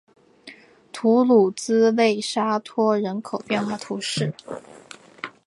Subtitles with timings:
[0.91, 4.33] 图卢兹勒沙托人口变化图示